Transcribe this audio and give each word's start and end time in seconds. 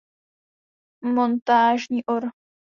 Montážní 1.15 1.99
or 2.13 2.23